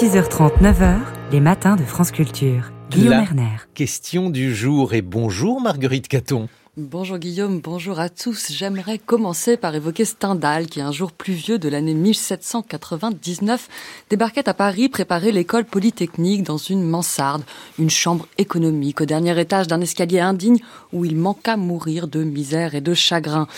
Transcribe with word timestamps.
6h30, 0.00 0.62
9h, 0.62 0.96
les 1.30 1.40
matins 1.40 1.76
de 1.76 1.82
France 1.82 2.10
Culture. 2.10 2.72
Guillaume 2.88 3.10
La 3.10 3.22
Erner. 3.22 3.56
Question 3.74 4.30
du 4.30 4.54
jour 4.54 4.94
et 4.94 5.02
bonjour 5.02 5.60
Marguerite 5.60 6.08
Caton. 6.08 6.48
Bonjour 6.78 7.18
Guillaume, 7.18 7.60
bonjour 7.60 8.00
à 8.00 8.08
tous. 8.08 8.50
J'aimerais 8.50 8.96
commencer 8.96 9.58
par 9.58 9.74
évoquer 9.74 10.06
Stendhal, 10.06 10.68
qui 10.68 10.80
un 10.80 10.90
jour 10.90 11.12
pluvieux 11.12 11.58
de 11.58 11.68
l'année 11.68 11.92
1799 11.92 13.68
débarquait 14.08 14.48
à 14.48 14.54
Paris 14.54 14.88
préparer 14.88 15.32
l'école 15.32 15.66
polytechnique 15.66 16.44
dans 16.44 16.56
une 16.56 16.82
mansarde, 16.82 17.42
une 17.78 17.90
chambre 17.90 18.26
économique 18.38 19.02
au 19.02 19.04
dernier 19.04 19.38
étage 19.38 19.66
d'un 19.66 19.82
escalier 19.82 20.20
indigne 20.20 20.60
où 20.94 21.04
il 21.04 21.14
manqua 21.14 21.58
mourir 21.58 22.08
de 22.08 22.24
misère 22.24 22.74
et 22.74 22.80
de 22.80 22.94
chagrin. 22.94 23.48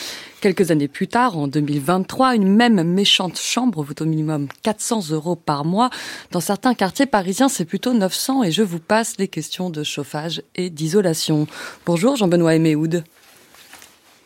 Quelques 0.43 0.72
années 0.72 0.88
plus 0.88 1.06
tard, 1.06 1.38
en 1.38 1.46
2023, 1.46 2.34
une 2.34 2.48
même 2.48 2.82
méchante 2.82 3.38
chambre 3.38 3.84
vaut 3.84 3.95
au 4.00 4.04
minimum 4.04 4.48
400 4.64 5.11
euros 5.12 5.36
par 5.36 5.64
mois. 5.64 5.88
Dans 6.32 6.40
certains 6.40 6.75
quartiers 6.75 7.07
parisiens, 7.07 7.48
c'est 7.48 7.64
plutôt 7.64 7.94
900 7.94 8.43
et 8.43 8.50
je 8.50 8.64
vous 8.64 8.80
passe 8.80 9.18
les 9.18 9.29
questions 9.29 9.71
de 9.71 9.85
chauffage 9.85 10.43
et 10.57 10.68
d'isolation. 10.68 11.46
Bonjour 11.86 12.16
Jean-Benoît 12.16 12.57
Eméoud. 12.57 13.04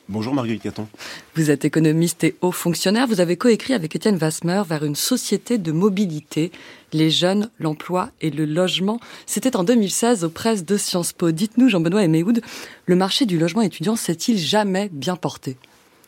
Bonjour 0.09 0.32
Marguerite 0.32 0.62
Caton. 0.62 0.88
Vous 1.34 1.50
êtes 1.50 1.66
économiste 1.66 2.24
et 2.24 2.34
haut 2.40 2.51
fonctionnaire. 2.51 3.06
Vous 3.06 3.20
avez 3.20 3.37
coécrit 3.37 3.74
avec 3.74 3.95
Étienne 3.95 4.16
Vasmer 4.16 4.62
vers 4.66 4.87
une 4.87 4.96
société 4.96 5.59
de 5.59 5.70
mobilité, 5.70 6.51
les 6.95 7.10
jeunes, 7.10 7.51
l'emploi 7.59 8.09
et 8.23 8.30
le 8.30 8.46
logement. 8.46 9.01
C'était 9.26 9.54
en 9.54 9.64
2016 9.64 10.24
aux 10.24 10.30
presses 10.30 10.64
de 10.64 10.78
Sciences 10.78 11.12
Po. 11.12 11.30
Dites-nous, 11.30 11.68
Jean-Benoît 11.68 12.04
Eméoud, 12.04 12.40
le 12.87 12.96
marché 12.96 13.26
du 13.26 13.38
logement 13.38 13.60
étudiant 13.60 13.96
s'est-il 13.96 14.38
jamais 14.38 14.88
bien 14.90 15.16
porté? 15.16 15.59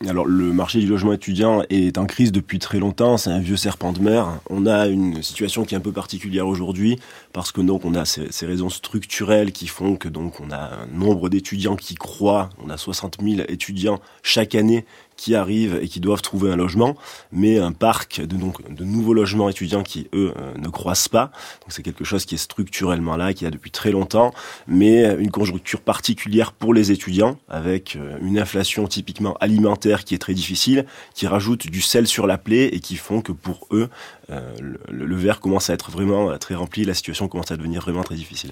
Alors 0.07 0.25
le 0.25 0.53
marché 0.53 0.79
du 0.79 0.87
logement 0.87 1.11
étudiant 1.11 1.61
est 1.69 1.97
en 1.97 2.05
crise 2.05 2.31
depuis 2.31 2.57
très 2.57 2.79
longtemps, 2.79 3.17
c'est 3.17 3.31
un 3.31 3.39
vieux 3.39 3.57
serpent 3.57 3.91
de 3.91 3.99
mer. 3.99 4.39
On 4.49 4.65
a 4.65 4.87
une 4.87 5.21
situation 5.21 5.65
qui 5.65 5.75
est 5.75 5.77
un 5.77 5.81
peu 5.81 5.91
particulière 5.91 6.47
aujourd'hui 6.47 6.97
parce 7.33 7.51
que 7.51 7.61
donc 7.61 7.85
on 7.85 7.95
a 7.95 8.05
ces, 8.05 8.31
ces 8.31 8.45
raisons 8.45 8.69
structurelles 8.69 9.51
qui 9.51 9.67
font 9.67 9.95
que 9.95 10.09
donc 10.09 10.39
on 10.39 10.51
a 10.51 10.57
un 10.57 10.87
nombre 10.87 11.29
d'étudiants 11.29 11.75
qui 11.75 11.95
croît, 11.95 12.49
on 12.63 12.69
a 12.69 12.77
60 12.77 13.17
000 13.21 13.41
étudiants 13.47 13.99
chaque 14.23 14.55
année 14.55 14.85
qui 15.19 15.35
arrivent 15.35 15.77
et 15.81 15.89
qui 15.89 15.99
doivent 15.99 16.21
trouver 16.21 16.49
un 16.49 16.55
logement, 16.55 16.95
mais 17.33 17.59
un 17.59 17.73
parc 17.73 18.21
de, 18.21 18.37
donc, 18.37 18.67
de 18.73 18.85
nouveaux 18.85 19.13
logements 19.13 19.49
étudiants 19.49 19.83
qui, 19.83 20.07
eux, 20.13 20.33
euh, 20.39 20.53
ne 20.57 20.69
croissent 20.69 21.09
pas. 21.09 21.25
Donc 21.61 21.71
c'est 21.71 21.83
quelque 21.83 22.05
chose 22.05 22.25
qui 22.25 22.35
est 22.35 22.39
structurellement 22.39 23.17
là, 23.17 23.33
qui 23.33 23.43
est 23.43 23.47
là 23.47 23.51
depuis 23.51 23.69
très 23.69 23.91
longtemps, 23.91 24.33
mais 24.67 25.13
une 25.19 25.29
conjoncture 25.29 25.81
particulière 25.81 26.53
pour 26.53 26.73
les 26.73 26.93
étudiants, 26.93 27.37
avec 27.49 27.97
euh, 27.97 28.17
une 28.21 28.39
inflation 28.39 28.87
typiquement 28.87 29.35
alimentaire 29.41 30.05
qui 30.05 30.15
est 30.15 30.19
très 30.19 30.33
difficile, 30.33 30.85
qui 31.13 31.27
rajoute 31.27 31.67
du 31.67 31.81
sel 31.81 32.07
sur 32.07 32.25
la 32.25 32.37
plaie 32.37 32.67
et 32.67 32.79
qui 32.79 32.95
font 32.95 33.21
que 33.21 33.33
pour 33.33 33.67
eux, 33.71 33.89
euh, 34.29 34.53
le, 34.61 35.05
le 35.05 35.15
verre 35.17 35.41
commence 35.41 35.69
à 35.69 35.73
être 35.73 35.91
vraiment 35.91 36.37
très 36.37 36.55
rempli, 36.55 36.85
la 36.85 36.93
situation 36.93 37.27
commence 37.29 37.51
à 37.51 37.57
devenir 37.57 37.81
vraiment 37.81 38.03
très 38.03 38.15
difficile. 38.15 38.51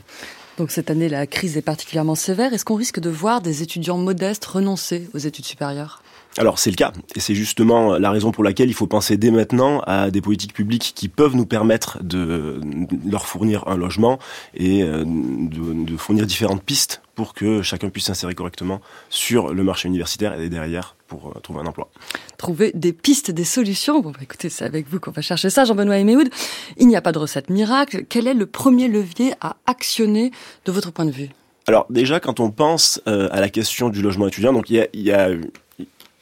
Donc 0.58 0.72
cette 0.72 0.90
année, 0.90 1.10
la 1.10 1.28
crise 1.28 1.58
est 1.58 1.62
particulièrement 1.62 2.16
sévère. 2.16 2.54
Est-ce 2.54 2.66
qu'on 2.66 2.76
risque 2.76 3.00
de 3.00 3.10
voir 3.10 3.42
des 3.42 3.62
étudiants 3.62 3.98
modestes 3.98 4.46
renoncer 4.46 5.10
aux 5.14 5.20
études 5.20 5.46
supérieures? 5.46 6.02
Alors 6.38 6.60
c'est 6.60 6.70
le 6.70 6.76
cas, 6.76 6.94
et 7.16 7.20
c'est 7.20 7.34
justement 7.34 7.98
la 7.98 8.12
raison 8.12 8.32
pour 8.32 8.44
laquelle 8.44 8.70
il 8.70 8.76
faut 8.76 8.86
penser 8.86 9.18
dès 9.18 9.32
maintenant 9.32 9.80
à 9.88 10.12
des 10.12 10.22
politiques 10.22 10.54
publiques 10.54 10.94
qui 10.96 11.08
peuvent 11.10 11.36
nous 11.36 11.48
permettre 11.48 12.04
de 12.04 12.62
leur 13.10 13.26
fournir 13.26 13.68
un 13.68 13.76
logement 13.76 14.20
et 14.54 14.84
de, 14.84 15.84
de 15.84 15.98
fournir 15.98 16.28
différentes 16.28 16.62
pistes 16.62 17.02
pour 17.18 17.34
que 17.34 17.64
chacun 17.64 17.90
puisse 17.90 18.06
s'insérer 18.06 18.36
correctement 18.36 18.80
sur 19.10 19.52
le 19.52 19.64
marché 19.64 19.88
universitaire 19.88 20.40
et 20.40 20.50
derrière 20.50 20.96
pour 21.08 21.34
trouver 21.42 21.62
un 21.62 21.66
emploi. 21.66 21.90
Trouver 22.38 22.72
des 22.76 22.94
pistes, 22.94 23.32
des 23.32 23.44
solutions. 23.44 24.02
Bon, 24.02 24.12
bah, 24.12 24.20
écoutez, 24.22 24.50
c'est 24.50 24.66
avec 24.66 24.88
vous 24.88 25.00
qu'on 25.00 25.10
va 25.10 25.24
chercher 25.24 25.50
ça, 25.50 25.66
Jean-Benoît 25.66 25.98
Eméoud. 25.98 26.30
Il 26.78 26.88
n'y 26.88 26.96
a 26.96 27.02
pas 27.02 27.12
de 27.12 27.18
recette 27.18 27.50
miracle. 27.50 28.06
Quel 28.08 28.28
est 28.28 28.36
le 28.36 28.46
premier 28.46 28.88
levier 28.88 29.34
à 29.42 29.56
actionner 29.66 30.32
de 30.66 30.72
votre 30.72 30.92
point 30.92 31.06
de 31.06 31.12
vue? 31.12 31.30
Alors 31.66 31.88
déjà, 31.90 32.20
quand 32.20 32.40
on 32.40 32.52
pense 32.52 33.02
euh, 33.08 33.30
à 33.32 33.42
la 33.42 33.50
question 33.50 33.90
du 33.90 34.04
logement 34.04 34.28
étudiant, 34.28 34.54
donc 34.54 34.70
il 34.70 34.76
y 34.76 34.80
a, 34.80 34.88
il 34.94 35.02
y 35.02 35.12
a 35.12 35.32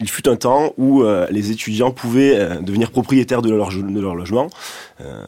il 0.01 0.09
fut 0.09 0.27
un 0.27 0.35
temps 0.35 0.73
où 0.77 1.03
euh, 1.03 1.25
les 1.31 1.51
étudiants 1.51 1.91
pouvaient 1.91 2.37
euh, 2.37 2.59
devenir 2.59 2.91
propriétaires 2.91 3.41
de 3.41 3.49
leur, 3.49 3.69
de 3.69 3.99
leur 3.99 4.15
logement, 4.15 4.49
euh, 4.99 5.23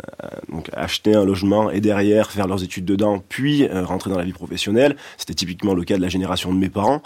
donc 0.51 0.69
acheter 0.73 1.15
un 1.15 1.23
logement 1.23 1.71
et 1.71 1.79
derrière 1.79 2.31
faire 2.31 2.47
leurs 2.47 2.63
études 2.63 2.83
dedans, 2.83 3.23
puis 3.29 3.67
rentrer 3.67 4.09
dans 4.09 4.17
la 4.17 4.25
vie 4.25 4.33
professionnelle. 4.33 4.97
C'était 5.17 5.33
typiquement 5.33 5.73
le 5.73 5.83
cas 5.83 5.95
de 5.95 6.01
la 6.01 6.09
génération 6.09 6.53
de 6.53 6.57
mes 6.57 6.69
parents. 6.69 7.01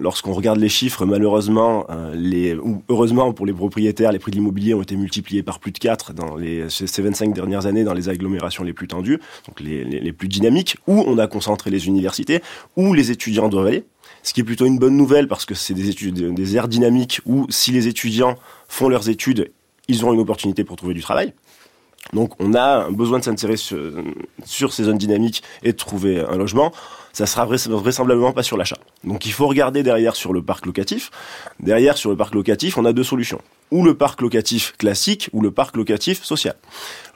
Lorsqu'on 0.00 0.32
regarde 0.32 0.58
les 0.58 0.68
chiffres, 0.68 1.04
malheureusement, 1.04 1.86
les, 2.14 2.54
ou 2.54 2.82
heureusement 2.88 3.32
pour 3.32 3.46
les 3.46 3.52
propriétaires, 3.52 4.12
les 4.12 4.18
prix 4.18 4.30
de 4.30 4.36
l'immobilier 4.36 4.74
ont 4.74 4.82
été 4.82 4.96
multipliés 4.96 5.42
par 5.42 5.58
plus 5.58 5.72
de 5.72 5.78
4 5.78 6.12
dans 6.12 6.36
les, 6.36 6.68
ces 6.68 7.02
25 7.02 7.32
dernières 7.32 7.66
années 7.66 7.84
dans 7.84 7.94
les 7.94 8.08
agglomérations 8.08 8.64
les 8.64 8.72
plus 8.72 8.88
tendues, 8.88 9.20
donc 9.46 9.60
les, 9.60 9.84
les, 9.84 10.00
les 10.00 10.12
plus 10.12 10.28
dynamiques, 10.28 10.76
où 10.86 11.02
on 11.06 11.18
a 11.18 11.26
concentré 11.26 11.70
les 11.70 11.86
universités, 11.86 12.42
où 12.76 12.94
les 12.94 13.10
étudiants 13.10 13.48
doivent 13.48 13.66
aller 13.66 13.84
ce 14.22 14.32
qui 14.32 14.40
est 14.40 14.44
plutôt 14.44 14.66
une 14.66 14.78
bonne 14.78 14.96
nouvelle 14.96 15.28
parce 15.28 15.44
que 15.44 15.54
c'est 15.54 15.74
des 15.74 15.88
études, 15.88 16.34
des 16.34 16.56
aires 16.56 16.68
dynamiques 16.68 17.20
où 17.26 17.46
si 17.50 17.70
les 17.72 17.88
étudiants 17.88 18.36
font 18.68 18.88
leurs 18.88 19.08
études, 19.08 19.52
ils 19.88 20.04
auront 20.04 20.12
une 20.12 20.20
opportunité 20.20 20.64
pour 20.64 20.76
trouver 20.76 20.94
du 20.94 21.02
travail. 21.02 21.32
Donc 22.12 22.32
on 22.40 22.54
a 22.54 22.90
besoin 22.90 23.18
de 23.18 23.24
s'insérer 23.24 23.56
sur, 23.56 23.92
sur, 24.44 24.72
ces 24.72 24.84
zones 24.84 24.98
dynamiques 24.98 25.42
et 25.62 25.72
de 25.72 25.76
trouver 25.76 26.20
un 26.20 26.36
logement. 26.36 26.72
Ça 27.18 27.26
sera 27.26 27.46
vraisemblablement 27.46 28.30
pas 28.30 28.44
sur 28.44 28.56
l'achat. 28.56 28.78
Donc 29.02 29.26
il 29.26 29.32
faut 29.32 29.48
regarder 29.48 29.82
derrière 29.82 30.14
sur 30.14 30.32
le 30.32 30.40
parc 30.40 30.66
locatif. 30.66 31.10
Derrière 31.58 31.98
sur 31.98 32.10
le 32.10 32.16
parc 32.16 32.32
locatif, 32.32 32.78
on 32.78 32.84
a 32.84 32.92
deux 32.92 33.02
solutions 33.02 33.40
ou 33.70 33.84
le 33.84 33.94
parc 33.94 34.22
locatif 34.22 34.74
classique 34.78 35.28
ou 35.32 35.42
le 35.42 35.50
parc 35.50 35.76
locatif 35.76 36.24
social. 36.24 36.54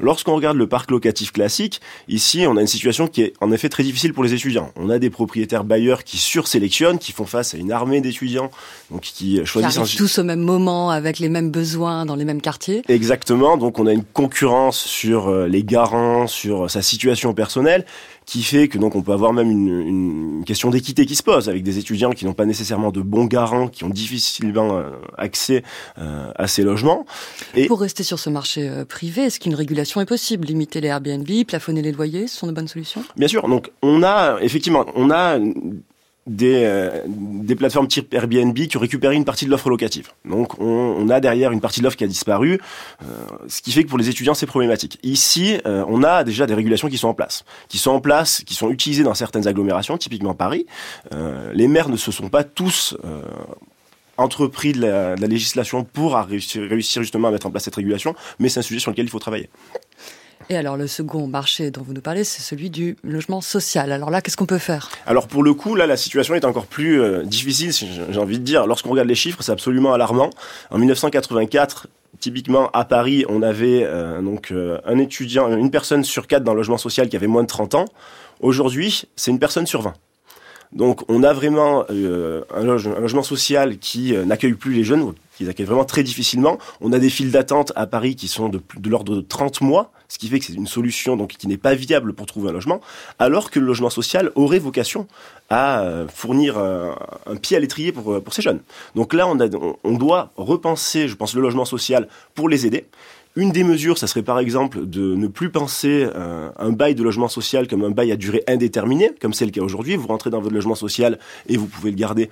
Lorsqu'on 0.00 0.34
regarde 0.34 0.56
le 0.56 0.66
parc 0.66 0.90
locatif 0.90 1.32
classique, 1.32 1.80
ici 2.08 2.44
on 2.46 2.56
a 2.56 2.60
une 2.60 2.66
situation 2.66 3.06
qui 3.06 3.22
est 3.22 3.34
en 3.40 3.52
effet 3.52 3.68
très 3.68 3.84
difficile 3.84 4.12
pour 4.12 4.24
les 4.24 4.34
étudiants. 4.34 4.70
On 4.76 4.90
a 4.90 4.98
des 4.98 5.08
propriétaires 5.08 5.64
bailleurs 5.64 6.04
qui 6.04 6.18
sursélectionnent, 6.18 6.98
qui 6.98 7.12
font 7.12 7.24
face 7.24 7.54
à 7.54 7.56
une 7.56 7.72
armée 7.72 8.00
d'étudiants, 8.00 8.50
donc 8.90 9.02
qui 9.02 9.40
choisissent 9.46 9.78
qui 9.88 9.96
tous 9.96 10.18
au 10.18 10.24
même 10.24 10.42
moment 10.42 10.90
avec 10.90 11.20
les 11.20 11.28
mêmes 11.28 11.50
besoins 11.50 12.04
dans 12.04 12.16
les 12.16 12.24
mêmes 12.24 12.42
quartiers. 12.42 12.82
Exactement, 12.88 13.56
donc 13.56 13.78
on 13.78 13.86
a 13.86 13.92
une 13.92 14.04
concurrence 14.04 14.78
sur 14.78 15.28
euh, 15.28 15.46
les 15.46 15.62
garants, 15.62 16.26
sur 16.26 16.70
sa 16.70 16.82
situation 16.82 17.32
personnelle 17.34 17.86
qui 18.32 18.42
fait 18.42 18.66
que 18.66 18.78
donc 18.78 18.96
on 18.96 19.02
peut 19.02 19.12
avoir 19.12 19.34
même 19.34 19.50
une, 19.50 19.68
une 19.68 20.44
question 20.46 20.70
d'équité 20.70 21.04
qui 21.04 21.16
se 21.16 21.22
pose 21.22 21.50
avec 21.50 21.62
des 21.62 21.76
étudiants 21.76 22.12
qui 22.12 22.24
n'ont 22.24 22.32
pas 22.32 22.46
nécessairement 22.46 22.90
de 22.90 23.02
bons 23.02 23.26
garants, 23.26 23.68
qui 23.68 23.84
ont 23.84 23.90
difficilement 23.90 24.78
euh, 24.78 24.88
accès 25.18 25.62
euh, 25.98 26.32
à 26.36 26.46
ces 26.46 26.62
logements. 26.62 27.04
Et 27.54 27.66
pour 27.66 27.82
rester 27.82 28.02
sur 28.02 28.18
ce 28.18 28.30
marché 28.30 28.66
euh, 28.66 28.86
privé, 28.86 29.24
est-ce 29.24 29.38
qu'une 29.38 29.54
régulation 29.54 30.00
est 30.00 30.06
possible? 30.06 30.46
Limiter 30.46 30.80
les 30.80 30.88
Airbnb, 30.88 31.28
plafonner 31.46 31.82
les 31.82 31.92
loyers, 31.92 32.26
ce 32.26 32.38
sont 32.38 32.46
de 32.46 32.52
bonnes 32.52 32.68
solutions? 32.68 33.04
Bien 33.16 33.28
sûr. 33.28 33.46
Donc 33.46 33.70
on 33.82 34.02
a 34.02 34.38
effectivement, 34.40 34.86
on 34.94 35.10
a 35.10 35.38
des, 36.26 36.62
euh, 36.64 37.02
des 37.06 37.56
plateformes 37.56 37.88
type 37.88 38.14
Airbnb 38.14 38.54
qui 38.54 38.76
ont 38.76 38.80
récupéré 38.80 39.16
une 39.16 39.24
partie 39.24 39.44
de 39.44 39.50
l'offre 39.50 39.68
locative. 39.68 40.10
Donc 40.24 40.58
on, 40.60 40.64
on, 40.64 41.08
a 41.08 41.20
derrière 41.20 41.50
une 41.50 41.60
partie 41.60 41.80
de 41.80 41.84
l'offre 41.84 41.96
qui 41.96 42.04
a 42.04 42.06
disparu, 42.06 42.60
euh, 43.02 43.06
ce 43.48 43.60
qui 43.60 43.72
fait 43.72 43.82
que 43.82 43.88
pour 43.88 43.98
les 43.98 44.08
étudiants 44.08 44.34
c'est 44.34 44.46
problématique. 44.46 44.98
Ici, 45.02 45.58
euh, 45.66 45.84
on 45.88 46.02
a 46.04 46.22
déjà 46.22 46.46
des 46.46 46.54
régulations 46.54 46.88
qui 46.88 46.98
sont 46.98 47.08
en 47.08 47.14
place, 47.14 47.44
qui 47.68 47.78
sont 47.78 47.90
en 47.90 48.00
place, 48.00 48.42
qui 48.46 48.54
sont 48.54 48.70
utilisées 48.70 49.02
dans 49.02 49.14
certaines 49.14 49.48
agglomérations, 49.48 49.98
typiquement 49.98 50.34
Paris. 50.34 50.66
Euh, 51.12 51.52
les 51.54 51.66
maires 51.66 51.88
ne 51.88 51.96
se 51.96 52.12
sont 52.12 52.28
pas 52.28 52.44
tous 52.44 52.96
euh, 53.04 53.22
entrepris 54.16 54.72
de 54.72 54.82
la, 54.82 55.16
de 55.16 55.20
la, 55.20 55.26
législation 55.26 55.82
pour 55.82 56.14
réussir, 56.14 56.62
réussir 56.68 57.02
justement 57.02 57.28
à 57.28 57.30
mettre 57.32 57.46
en 57.46 57.50
place 57.50 57.64
cette 57.64 57.74
régulation, 57.74 58.14
mais 58.38 58.48
c'est 58.48 58.60
un 58.60 58.62
sujet 58.62 58.80
sur 58.80 58.92
lequel 58.92 59.06
il 59.06 59.10
faut 59.10 59.18
travailler. 59.18 59.50
Et 60.50 60.56
alors 60.56 60.76
le 60.76 60.86
second 60.86 61.26
marché 61.26 61.70
dont 61.70 61.82
vous 61.82 61.92
nous 61.92 62.00
parlez, 62.00 62.24
c'est 62.24 62.42
celui 62.42 62.70
du 62.70 62.96
logement 63.02 63.40
social. 63.40 63.92
Alors 63.92 64.10
là, 64.10 64.20
qu'est-ce 64.20 64.36
qu'on 64.36 64.46
peut 64.46 64.58
faire? 64.58 64.90
Alors 65.06 65.28
pour 65.28 65.42
le 65.42 65.54
coup, 65.54 65.74
là, 65.74 65.86
la 65.86 65.96
situation 65.96 66.34
est 66.34 66.44
encore 66.44 66.66
plus 66.66 67.00
euh, 67.00 67.22
difficile, 67.22 67.72
j'ai 67.72 68.18
envie 68.18 68.38
de 68.38 68.44
dire. 68.44 68.66
Lorsqu'on 68.66 68.90
regarde 68.90 69.08
les 69.08 69.14
chiffres, 69.14 69.42
c'est 69.42 69.52
absolument 69.52 69.92
alarmant. 69.92 70.30
En 70.70 70.78
1984, 70.78 71.88
typiquement 72.20 72.70
à 72.72 72.84
Paris, 72.84 73.24
on 73.28 73.42
avait 73.42 73.82
euh, 73.84 74.20
donc 74.20 74.50
euh, 74.50 74.78
un 74.84 74.98
étudiant, 74.98 75.50
une 75.56 75.70
personne 75.70 76.04
sur 76.04 76.26
quatre 76.26 76.44
dans 76.44 76.52
le 76.52 76.58
logement 76.58 76.78
social 76.78 77.08
qui 77.08 77.16
avait 77.16 77.26
moins 77.26 77.42
de 77.42 77.48
30 77.48 77.74
ans. 77.74 77.84
Aujourd'hui, 78.40 79.04
c'est 79.16 79.30
une 79.30 79.38
personne 79.38 79.66
sur 79.66 79.82
20. 79.82 79.94
Donc 80.72 81.02
on 81.08 81.22
a 81.22 81.34
vraiment 81.34 81.84
un, 81.90 82.42
un, 82.56 82.64
logement 82.64 83.22
social 83.22 83.76
qui 83.76 84.14
n'accueille 84.24 84.54
plus 84.54 84.72
les 84.72 84.84
jeunes, 84.84 85.12
qui 85.42 85.44
les 85.44 85.50
accueille 85.50 85.66
vraiment 85.66 85.84
très 85.84 86.02
difficilement. 86.02 86.58
On 86.80 86.92
a 86.92 86.98
des 86.98 87.10
files 87.10 87.30
d'attente 87.30 87.72
à 87.76 87.86
Paris 87.86 88.16
qui 88.16 88.28
sont 88.28 88.48
de, 88.48 88.60
l'ordre 88.86 89.16
de 89.16 89.20
30 89.20 89.60
mois, 89.60 89.92
ce 90.08 90.18
qui 90.18 90.28
fait 90.28 90.38
que 90.38 90.44
c'est 90.44 90.52
une 90.52 90.66
solution 90.66 91.16
donc 91.16 91.32
qui 91.32 91.48
n'est 91.48 91.56
pas 91.56 91.74
viable 91.74 92.12
pour 92.12 92.26
trouver 92.26 92.50
un 92.50 92.52
logement, 92.52 92.80
alors 93.18 93.50
que 93.50 93.58
le 93.58 93.66
logement 93.66 93.90
social 93.90 94.30
aurait 94.34 94.58
vocation 94.58 95.06
à 95.50 95.80
euh, 95.82 96.06
fournir 96.08 96.58
un, 96.58 96.96
un 97.26 97.36
pied 97.36 97.56
à 97.56 97.60
l'étrier 97.60 97.92
pour, 97.92 98.22
pour 98.22 98.34
ces 98.34 98.42
jeunes. 98.42 98.60
Donc 98.94 99.14
là, 99.14 99.26
on, 99.28 99.96
doit 99.96 100.32
repenser, 100.36 101.08
je 101.08 101.14
pense, 101.14 101.34
le 101.34 101.42
logement 101.42 101.64
social 101.64 102.08
pour 102.34 102.48
les 102.48 102.66
aider. 102.66 102.86
Une 103.34 103.50
des 103.50 103.64
mesures, 103.64 103.96
ça 103.96 104.06
serait 104.06 104.22
par 104.22 104.38
exemple 104.38 104.84
de 104.84 105.14
ne 105.14 105.26
plus 105.26 105.48
penser 105.48 106.06
euh, 106.14 106.50
un 106.58 106.70
bail 106.70 106.94
de 106.94 107.02
logement 107.02 107.28
social 107.28 107.66
comme 107.66 107.82
un 107.82 107.90
bail 107.90 108.12
à 108.12 108.16
durée 108.16 108.44
indéterminée, 108.46 109.10
comme 109.22 109.32
c'est 109.32 109.46
le 109.46 109.50
cas 109.50 109.62
aujourd'hui. 109.62 109.96
Vous 109.96 110.08
rentrez 110.08 110.28
dans 110.28 110.40
votre 110.40 110.54
logement 110.54 110.74
social 110.74 111.18
et 111.48 111.56
vous 111.56 111.66
pouvez 111.66 111.90
le 111.90 111.96
garder 111.96 112.28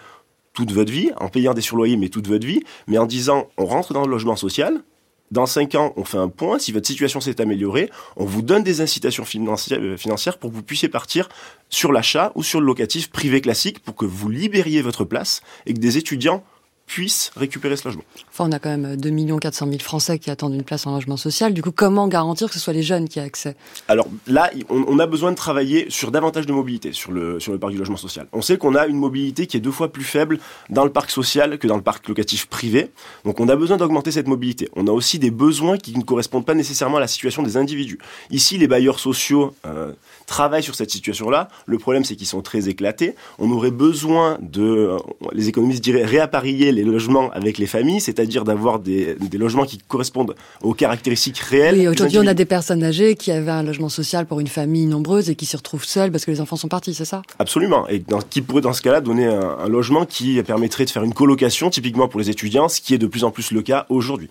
toute 0.53 0.73
votre 0.73 0.93
vie, 0.93 1.11
en 1.19 1.29
payant 1.29 1.55
des 1.55 1.61
surloyers, 1.61 1.97
mais 1.97 2.09
toute 2.09 2.27
votre 2.27 2.47
vie, 2.47 2.63
mais 2.87 2.99
en 2.99 3.07
disant 3.07 3.49
on 3.57 3.67
rentre 3.67 3.93
dans 3.93 4.05
le 4.05 4.11
logement 4.11 4.37
social, 4.37 4.83
dans 5.31 5.47
5 5.47 5.77
ans, 5.77 5.93
on 5.97 6.05
fait 6.05 6.19
un 6.19 6.29
point. 6.29 6.59
Si 6.59 6.73
votre 6.73 6.87
situation 6.87 7.21
s'est 7.21 7.41
améliorée, 7.41 7.89
on 8.17 8.25
vous 8.25 8.43
donne 8.43 8.65
des 8.65 8.81
incitations 8.81 9.23
euh, 9.23 9.97
financières 9.97 10.39
pour 10.39 10.51
que 10.51 10.57
vous 10.57 10.63
puissiez 10.63 10.89
partir 10.89 11.29
sur 11.69 11.93
l'achat 11.93 12.33
ou 12.35 12.43
sur 12.43 12.61
le 12.61 12.67
locatif 12.67 13.11
privé 13.11 13.41
classique 13.41 13.79
pour 13.79 13.95
que 13.95 14.05
vous 14.05 14.29
libériez 14.29 14.83
votre 14.83 15.05
place 15.05 15.41
et 15.67 15.75
que 15.75 15.79
des 15.79 15.99
étudiants 15.99 16.43
puissent 16.91 17.31
récupérer 17.37 17.77
ce 17.77 17.87
logement. 17.87 18.03
Enfin, 18.33 18.49
on 18.49 18.53
a 18.53 18.59
quand 18.59 18.77
même 18.77 18.97
2 18.97 19.39
400 19.39 19.67
000 19.67 19.79
Français 19.79 20.19
qui 20.19 20.29
attendent 20.29 20.55
une 20.55 20.65
place 20.65 20.89
en 20.89 20.93
logement 20.93 21.17
social. 21.17 21.55
Du 21.55 21.63
coup, 21.63 21.71
comment 21.71 22.09
garantir 22.09 22.49
que 22.49 22.55
ce 22.55 22.59
soit 22.59 22.73
les 22.73 22.83
jeunes 22.83 23.09
qui 23.09 23.21
aient 23.21 23.23
accès? 23.23 23.55
Alors 23.87 24.09
là, 24.27 24.51
on, 24.69 24.99
a 24.99 25.07
besoin 25.07 25.31
de 25.31 25.37
travailler 25.37 25.87
sur 25.89 26.11
davantage 26.11 26.47
de 26.47 26.53
mobilité 26.53 26.93
sur 26.93 27.13
le, 27.13 27.39
sur 27.39 27.53
le 27.53 27.61
parc 27.61 27.73
du 27.73 27.79
logement 27.79 27.97
social. 27.97 28.27
On 28.33 28.43
sait 28.43 28.59
qu'on 28.59 28.75
a 28.75 28.89
une 28.89 28.97
mobilité 28.97 29.47
qui 29.47 29.57
est 29.57 29.61
deux 29.61 29.71
fois 29.71 29.93
plus 29.93 30.03
faible 30.03 30.41
dans 30.69 30.83
le 30.83 30.91
parc 30.91 31.13
social 31.13 31.59
que 31.59 31.69
dans 31.69 31.77
le 31.77 31.83
parc 31.83 32.09
locatif 32.09 32.47
privé. 32.47 32.91
Donc 33.25 33.39
on 33.39 33.49
a 33.49 33.55
besoin 33.55 33.77
d'augmenter 33.77 34.11
cette 34.11 34.27
mobilité. 34.27 34.69
On 34.75 34.89
a 34.89 34.91
aussi 34.91 35.21
des 35.21 35.31
besoins 35.31 35.79
qui 35.79 35.97
ne 35.97 36.03
correspondent 36.03 36.45
pas 36.45 36.55
nécessairement 36.55 36.97
à 36.97 37.01
la 37.01 37.07
situation 37.07 37.45
des 37.45 37.57
individus. 37.57 38.01
Ici, 38.31 38.59
les 38.59 38.67
bailleurs 38.67 38.99
sociaux 38.99 39.55
euh, 39.65 39.93
travaillent 40.27 40.65
sur 40.65 40.75
cette 40.75 40.91
situation-là. 40.91 41.51
Le 41.67 41.79
problème, 41.79 42.05
c'est 42.05 42.17
qu'ils 42.17 42.27
sont 42.27 42.43
très 42.43 42.69
éclatés. 42.69 43.15
On 43.39 43.53
aurait 43.53 43.71
besoin 43.71 44.39
de, 44.41 44.63
euh, 44.63 44.99
les 45.33 45.49
économistes 45.49 45.85
diraient, 45.85 46.05
réappareiller 46.05 46.73
les 46.73 46.80
les 46.83 46.91
logements 46.91 47.31
avec 47.33 47.59
les 47.59 47.67
familles, 47.67 48.01
c'est-à-dire 48.01 48.45
d'avoir 48.45 48.79
des, 48.79 49.17
logements 49.33 49.65
qui 49.65 49.79
correspondent 49.79 50.35
aux 50.63 50.75
caractéristiques 50.75 51.39
réelles. 51.39 51.77
Oui, 51.79 51.89
aujourd'hui, 51.89 52.19
on 52.19 52.27
a 52.27 52.35
des 52.35 52.45
personnes 52.45 52.83
âgées 52.83 53.15
qui 53.15 53.33
avaient 53.33 53.51
un 53.51 53.63
logement 53.63 53.89
social 53.89 54.27
pour 54.27 54.41
une 54.41 54.49
famille 54.49 54.87
nombreuse 54.87 55.31
et 55.31 55.35
qui 55.35 55.47
se 55.47 55.57
retrouvent 55.57 55.85
seules 55.85 56.11
parce 56.11 56.25
que 56.25 56.31
les 56.31 56.41
enfants 56.41 56.57
sont 56.57 56.69
partis, 56.69 56.95
c'est 56.95 57.05
ça? 57.05 57.23
Absolument. 57.39 57.89
Et 57.89 58.03
qui 58.29 58.43
pourrait, 58.43 58.61
dans 58.61 58.73
ce 58.73 58.83
cas-là, 58.83 59.01
donner 59.01 59.27
un 59.27 59.69
logement 59.69 60.07
qui 60.07 60.43
permettrait 60.43 60.85
de 60.85 60.91
faire 60.91 61.05
une 61.05 61.15
colocation, 61.15 61.71
typiquement 61.71 62.09
pour 62.09 62.21
les 62.21 62.31
étudiants, 62.31 62.69
ce 62.69 62.81
qui 62.81 62.95
est 62.95 62.99
de 62.99 63.07
plus 63.07 63.25
en 63.25 63.31
plus 63.31 63.53
le 63.53 63.63
cas 63.63 63.87
aujourd'hui. 63.89 64.29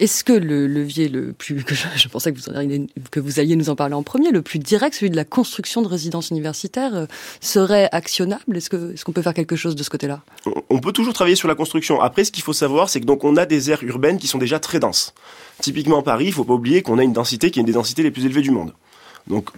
Est-ce 0.00 0.24
que 0.24 0.32
le 0.32 0.66
levier 0.66 1.08
le 1.08 1.32
plus, 1.32 1.62
que 1.64 1.74
je, 1.74 2.08
pensais 2.08 2.32
que 2.32 3.20
vous, 3.20 3.40
alliez 3.40 3.56
nous 3.56 3.70
en 3.70 3.76
parler 3.76 3.94
en 3.94 4.02
premier, 4.02 4.30
le 4.30 4.42
plus 4.42 4.58
direct, 4.58 4.94
celui 4.94 5.10
de 5.10 5.16
la 5.16 5.24
construction 5.24 5.82
de 5.82 5.88
résidences 5.88 6.30
universitaires, 6.30 6.94
euh, 6.94 7.06
serait 7.40 7.88
actionnable? 7.92 8.56
Est-ce 8.56 8.70
qu'on 8.70 8.90
est 8.90 9.14
peut 9.14 9.22
faire 9.22 9.34
quelque 9.34 9.56
chose 9.56 9.76
de 9.76 9.82
ce 9.82 9.90
côté-là? 9.90 10.22
On 10.70 10.78
peut 10.78 10.92
toujours 10.92 11.12
travailler 11.12 11.36
sur 11.36 11.48
la 11.48 11.54
construction. 11.54 12.00
Après, 12.00 12.24
ce 12.24 12.32
qu'il 12.32 12.42
faut 12.42 12.52
savoir, 12.52 12.88
c'est 12.88 13.00
que 13.00 13.06
donc 13.06 13.24
on 13.24 13.36
a 13.36 13.46
des 13.46 13.70
aires 13.70 13.82
urbaines 13.82 14.18
qui 14.18 14.26
sont 14.26 14.38
déjà 14.38 14.58
très 14.58 14.80
denses. 14.80 15.14
Typiquement 15.60 16.02
Paris, 16.02 16.26
il 16.26 16.32
faut 16.32 16.44
pas 16.44 16.54
oublier 16.54 16.82
qu'on 16.82 16.98
a 16.98 17.02
une 17.02 17.12
densité 17.12 17.50
qui 17.50 17.58
est 17.58 17.62
une 17.62 17.66
des 17.66 17.72
densités 17.72 18.02
les 18.02 18.10
plus 18.10 18.24
élevées 18.24 18.42
du 18.42 18.50
monde. 18.50 18.72
Donc, 19.30 19.50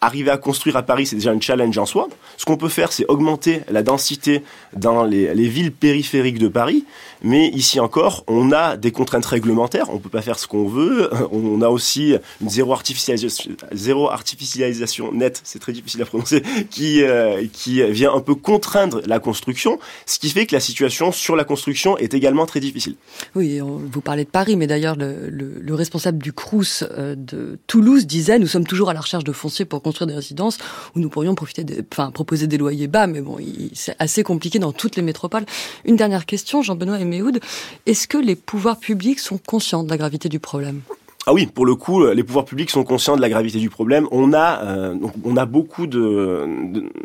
arriver 0.00 0.30
à 0.30 0.38
construire 0.38 0.76
à 0.76 0.82
Paris, 0.82 1.06
c'est 1.06 1.16
déjà 1.16 1.30
un 1.30 1.40
challenge 1.40 1.76
en 1.78 1.86
soi. 1.86 2.08
Ce 2.38 2.44
qu'on 2.44 2.56
peut 2.56 2.68
faire, 2.68 2.90
c'est 2.90 3.06
augmenter 3.06 3.60
la 3.70 3.82
densité 3.82 4.42
dans 4.74 5.04
les, 5.04 5.48
villes 5.48 5.72
périphériques 5.72 6.38
de 6.38 6.48
Paris. 6.48 6.84
Mais 7.22 7.48
ici 7.48 7.80
encore, 7.80 8.24
on 8.26 8.52
a 8.52 8.76
des 8.76 8.92
contraintes 8.92 9.26
réglementaires. 9.26 9.86
On 9.90 9.98
peut 9.98 10.08
pas 10.08 10.22
faire 10.22 10.38
ce 10.38 10.46
qu'on 10.46 10.66
veut. 10.66 11.10
On 11.32 11.62
a 11.62 11.68
aussi 11.68 12.14
une 12.40 12.50
zéro 12.50 12.72
artificialisation, 12.72 15.12
nette, 15.12 15.40
c'est 15.44 15.58
très 15.58 15.72
difficile 15.72 16.02
à 16.02 16.06
prononcer, 16.06 16.42
qui, 16.70 17.02
euh, 17.02 17.46
qui 17.52 17.82
vient 17.90 18.14
un 18.14 18.20
peu 18.20 18.34
contraindre 18.34 19.00
la 19.06 19.18
construction. 19.18 19.78
Ce 20.06 20.18
qui 20.18 20.30
fait 20.30 20.46
que 20.46 20.54
la 20.54 20.60
situation 20.60 21.12
sur 21.12 21.36
la 21.36 21.44
construction 21.44 21.98
est 21.98 22.14
également 22.14 22.46
très 22.46 22.60
difficile. 22.60 22.96
Oui, 23.34 23.60
vous 23.60 24.00
parlez 24.00 24.24
de 24.24 24.30
Paris, 24.30 24.56
mais 24.56 24.66
d'ailleurs, 24.66 24.96
le, 24.96 25.28
le, 25.28 25.74
responsable 25.74 26.18
du 26.18 26.32
CRUS 26.32 26.82
euh, 26.82 27.14
de 27.16 27.58
Toulouse 27.66 28.06
disait, 28.06 28.38
nous 28.38 28.46
sommes 28.46 28.66
toujours 28.66 28.90
à 28.90 28.93
la 28.94 29.00
recherche 29.00 29.24
de 29.24 29.32
fonciers 29.32 29.64
pour 29.64 29.82
construire 29.82 30.06
des 30.06 30.14
résidences 30.14 30.58
où 30.94 31.00
nous 31.00 31.08
pourrions 31.08 31.34
profiter 31.34 31.64
enfin, 31.92 32.10
proposer 32.10 32.46
des 32.46 32.56
loyers 32.58 32.88
bas, 32.88 33.06
mais 33.06 33.20
bon, 33.20 33.38
c'est 33.74 33.96
assez 33.98 34.22
compliqué 34.22 34.58
dans 34.58 34.72
toutes 34.72 34.96
les 34.96 35.02
métropoles. 35.02 35.44
Une 35.84 35.96
dernière 35.96 36.26
question, 36.26 36.62
Jean-Benoît 36.62 36.98
et 37.00 37.04
Méhoud. 37.04 37.40
Est-ce 37.86 38.08
que 38.08 38.18
les 38.18 38.36
pouvoirs 38.36 38.78
publics 38.78 39.18
sont 39.18 39.38
conscients 39.38 39.84
de 39.84 39.90
la 39.90 39.96
gravité 39.96 40.28
du 40.28 40.40
problème? 40.40 40.80
Ah 41.26 41.32
oui, 41.32 41.46
pour 41.46 41.64
le 41.64 41.74
coup, 41.74 42.06
les 42.06 42.22
pouvoirs 42.22 42.44
publics 42.44 42.70
sont 42.70 42.84
conscients 42.84 43.16
de 43.16 43.22
la 43.22 43.30
gravité 43.30 43.58
du 43.58 43.70
problème. 43.70 44.06
On 44.10 44.34
a, 44.34 44.62
euh, 44.62 44.94
on 45.24 45.38
a 45.38 45.46
beaucoup 45.46 45.86
de, 45.86 46.46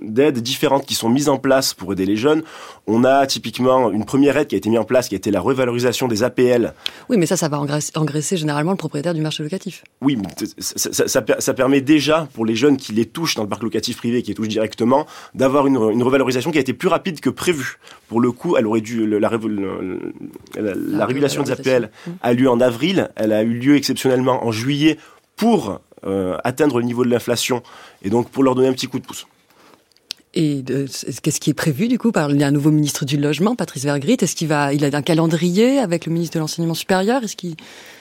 d'aides 0.01 0.39
différentes 0.39 0.85
qui 0.85 0.93
sont 0.93 1.07
mises 1.07 1.29
en 1.29 1.37
place 1.37 1.73
pour 1.73 1.93
aider 1.93 2.05
les 2.05 2.17
jeunes. 2.17 2.43
On 2.85 3.05
a 3.05 3.25
typiquement 3.27 3.89
une 3.91 4.03
première 4.03 4.35
aide 4.35 4.47
qui 4.47 4.55
a 4.55 4.57
été 4.57 4.69
mise 4.69 4.79
en 4.79 4.83
place, 4.83 5.07
qui 5.07 5.15
a 5.15 5.17
été 5.17 5.31
la 5.31 5.39
revalorisation 5.39 6.09
des 6.09 6.23
APL. 6.23 6.73
Oui, 7.07 7.15
mais 7.17 7.27
ça, 7.27 7.37
ça 7.37 7.47
va 7.47 7.59
engraisser, 7.59 8.35
généralement 8.35 8.71
le 8.71 8.77
propriétaire 8.77 9.13
du 9.13 9.21
marché 9.21 9.41
locatif. 9.41 9.85
Oui, 10.01 10.17
ça, 10.57 11.07
ça, 11.07 11.23
ça, 11.39 11.53
permet 11.53 11.79
déjà 11.79 12.27
pour 12.33 12.45
les 12.45 12.55
jeunes 12.55 12.75
qui 12.75 12.91
les 12.91 13.05
touchent 13.05 13.35
dans 13.35 13.43
le 13.43 13.49
parc 13.49 13.63
locatif 13.63 13.97
privé, 13.97 14.21
qui 14.21 14.31
les 14.31 14.35
touchent 14.35 14.49
directement, 14.49 15.05
d'avoir 15.33 15.65
une, 15.65 15.75
une, 15.75 16.03
revalorisation 16.03 16.51
qui 16.51 16.57
a 16.57 16.61
été 16.61 16.73
plus 16.73 16.89
rapide 16.89 17.21
que 17.21 17.29
prévu. 17.29 17.77
Pour 18.09 18.19
le 18.19 18.33
coup, 18.33 18.57
elle 18.57 18.67
aurait 18.67 18.81
dû 18.81 19.07
la, 19.07 19.29
la, 19.29 20.73
la 20.75 21.05
régulation 21.05 21.43
des 21.43 21.51
APL 21.51 21.89
a 22.21 22.33
lieu 22.33 22.49
en 22.49 22.59
avril, 22.59 23.09
elle 23.15 23.31
a 23.31 23.43
eu 23.43 23.53
lieu 23.53 23.75
exceptionnellement 23.75 24.08
en 24.11 24.51
juillet 24.51 24.97
pour 25.35 25.79
euh, 26.05 26.37
atteindre 26.43 26.79
le 26.79 26.85
niveau 26.85 27.03
de 27.03 27.09
l'inflation 27.09 27.61
et 28.03 28.09
donc 28.09 28.29
pour 28.29 28.43
leur 28.43 28.55
donner 28.55 28.67
un 28.67 28.73
petit 28.73 28.87
coup 28.87 28.99
de 28.99 29.05
pouce. 29.05 29.27
Et 30.35 30.63
qu'est-ce 31.23 31.39
qui 31.39 31.49
est 31.49 31.55
prévu 31.55 31.87
du 31.87 31.97
coup 31.97 32.11
par 32.11 32.29
il 32.29 32.39
y 32.39 32.43
a 32.43 32.47
un 32.47 32.51
nouveau 32.51 32.69
ministre 32.69 33.03
du 33.03 33.17
logement, 33.17 33.55
Patrice 33.55 33.83
Vergrit 33.83 34.17
Est-ce 34.21 34.35
qu'il 34.35 34.47
va, 34.47 34.73
il 34.73 34.85
a 34.85 34.95
un 34.95 35.01
calendrier 35.01 35.79
avec 35.79 36.05
le 36.05 36.13
ministre 36.13 36.35
de 36.35 36.39
l'enseignement 36.39 36.75
supérieur? 36.75 37.23
Est-ce 37.23 37.35
qu'il 37.35 37.55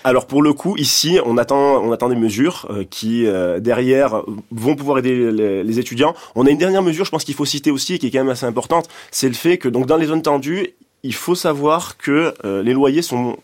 Alors 0.05 0.27
pour 0.27 0.43
le 0.43 0.53
coup, 0.53 0.77
ici, 0.77 1.19
on 1.25 1.39
attend, 1.39 1.83
on 1.83 1.91
attend 1.91 2.11
des 2.11 2.17
mesures 2.17 2.67
euh, 2.71 2.85
qui 2.89 3.27
euh, 3.27 3.61
derrière 3.61 4.23
vont 4.51 4.77
pouvoir 4.77 4.99
aider 4.99 5.33
les, 5.33 5.79
étudiants. 5.79 6.15
On 6.35 6.47
a 6.47 6.51
une 6.51 6.59
dernière 6.59 6.83
mesure, 6.83 7.07
je 7.07 7.11
pense 7.11 7.25
qu'il 7.25 7.35
faut 7.35 7.47
citer 7.47 7.71
aussi, 7.71 7.99
qui 7.99 8.09
est 8.09 8.11
quand 8.11 8.19
même 8.19 8.29
assez 8.29 8.47
importante, 8.47 8.89
c'est 9.11 9.29
le 9.29 9.35
fait 9.35 9.57
que 9.57 9.69
donc 9.69 9.87
dans 9.87 9.97
les 9.97 10.07
zones 10.07 10.23
tendues, 10.23 10.75
il 11.03 11.15
faut 11.15 11.35
savoir 11.35 11.97
que 11.97 12.35
les 12.45 12.73
loyers 12.75 13.03
sont 13.03 13.39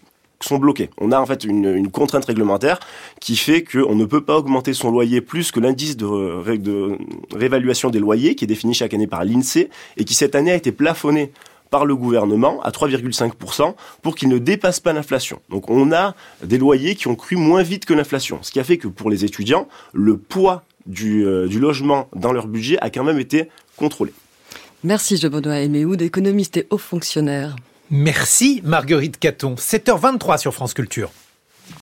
sont 0.45 0.59
bloqués. 0.59 0.91
On 0.99 1.13
a 1.13 1.19
en 1.19 1.27
fait 1.27 1.45
une, 1.45 1.91
contrainte 1.91 2.25
réglementaire 2.25 2.81
qui 3.21 3.37
fait 3.37 3.63
qu'on 3.63 3.95
ne 3.95 4.05
peut 4.05 4.21
pas 4.21 4.37
augmenter 4.37 4.73
son 4.73 4.91
loyer 4.91 5.21
plus 5.21 5.51
que 5.51 5.61
l'indice 5.61 5.97
de, 5.97 6.97
réévaluation 7.35 7.91
des 7.91 7.99
loyers 7.99 8.35
qui 8.35 8.45
est 8.45 8.49
défini 8.49 8.75
chaque 8.75 8.95
année 8.95 9.07
par 9.07 9.25
l'INSEE 9.25 9.71
et 9.97 10.05
qui 10.05 10.15
cette 10.15 10.35
année 10.35 10.53
a 10.53 10.57
été 10.57 10.73
plafonné 10.73 11.33
par 11.71 11.87
le 11.87 11.97
gouvernement 11.97 12.63
à 12.63 12.71
3,5% 12.71 13.75
pour 14.03 14.15
qu'il 14.15 14.29
ne 14.29 14.39
dépasse 14.39 14.81
pas 14.81 14.93
l'inflation. 14.93 15.41
Donc 15.51 15.71
on 15.71 15.93
a 15.93 16.15
des 16.43 16.59
loyers 16.59 16.95
qui 16.95 17.09
ont 17.09 17.17
cru 17.17 17.37
moins 17.37 17.63
vite 17.63 17.85
que 17.85 17.95
l'inflation, 17.95 18.39
ce 18.43 18.53
qui 18.53 18.61
a 18.61 18.65
fait 18.65 18.79
que 18.79 18.87
pour 18.87 19.11
les 19.11 19.25
étudiants, 19.25 19.69
le 19.93 20.17
poids 20.17 20.63
du, 20.87 21.27
euh, 21.27 21.49
logement 21.49 22.09
dans 22.15 22.33
leur 22.33 22.47
budget 22.47 22.79
a 22.81 22.91
quand 22.91 23.05
même 23.05 23.19
été 23.19 23.49
contrôlé. 23.77 24.13
Merci 24.85 25.17
Jean-Benoît 25.17 25.61
Eméoud, 25.61 26.01
économiste 26.03 26.59
et 26.59 26.67
haut 26.71 26.79
fonctionnaire. 26.79 27.57
Merci 27.91 28.61
Marguerite 28.65 29.19
Caton. 29.19 29.55
7h23 29.55 30.39
sur 30.39 30.55
France 30.55 30.75
Culture. 30.75 31.11